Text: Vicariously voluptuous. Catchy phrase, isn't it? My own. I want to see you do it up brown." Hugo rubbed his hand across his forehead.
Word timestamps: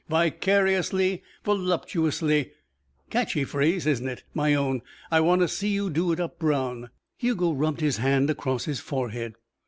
Vicariously 0.09 1.21
voluptuous. 1.45 2.23
Catchy 3.11 3.43
phrase, 3.43 3.85
isn't 3.85 4.07
it? 4.07 4.23
My 4.33 4.55
own. 4.55 4.81
I 5.11 5.19
want 5.19 5.41
to 5.41 5.47
see 5.47 5.69
you 5.69 5.91
do 5.91 6.11
it 6.11 6.19
up 6.19 6.39
brown." 6.39 6.89
Hugo 7.17 7.51
rubbed 7.53 7.81
his 7.81 7.97
hand 7.97 8.27
across 8.31 8.65
his 8.65 8.79
forehead. 8.79 9.35